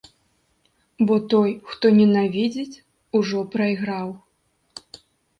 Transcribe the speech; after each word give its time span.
Бо 1.09 1.15
той, 1.33 1.51
хто 1.73 1.85
ненавідзіць, 1.97 2.81
ужо 3.19 3.43
прайграў. 3.57 4.09